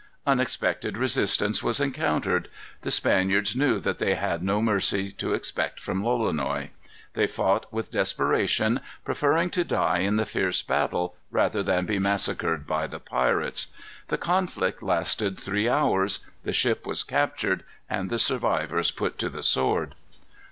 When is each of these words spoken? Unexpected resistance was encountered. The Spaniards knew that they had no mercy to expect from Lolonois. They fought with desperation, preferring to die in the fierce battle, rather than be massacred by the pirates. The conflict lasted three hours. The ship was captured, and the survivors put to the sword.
Unexpected 0.25 0.97
resistance 0.97 1.61
was 1.61 1.79
encountered. 1.79 2.47
The 2.81 2.89
Spaniards 2.89 3.55
knew 3.55 3.79
that 3.81 3.99
they 3.99 4.15
had 4.15 4.41
no 4.41 4.59
mercy 4.59 5.11
to 5.11 5.35
expect 5.35 5.79
from 5.79 6.01
Lolonois. 6.01 6.71
They 7.13 7.27
fought 7.27 7.71
with 7.71 7.91
desperation, 7.91 8.79
preferring 9.05 9.51
to 9.51 9.63
die 9.63 9.99
in 9.99 10.15
the 10.15 10.25
fierce 10.25 10.63
battle, 10.63 11.15
rather 11.29 11.61
than 11.61 11.85
be 11.85 11.99
massacred 11.99 12.65
by 12.65 12.87
the 12.87 12.99
pirates. 12.99 13.67
The 14.07 14.17
conflict 14.17 14.81
lasted 14.81 15.37
three 15.39 15.69
hours. 15.69 16.27
The 16.45 16.51
ship 16.51 16.87
was 16.87 17.03
captured, 17.03 17.63
and 17.87 18.09
the 18.09 18.17
survivors 18.17 18.89
put 18.89 19.19
to 19.19 19.29
the 19.29 19.43
sword. 19.43 19.93